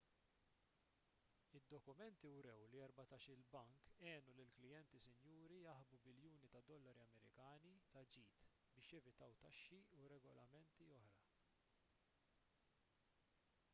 [1.57, 8.33] id-dokumenti wrew li erbatax-il bank għenu lill-klijenti sinjuri jaħbu biljuni ta' dollari amerikani ta' ġid
[8.77, 11.13] biex jevitaw taxxi u regolamenti oħra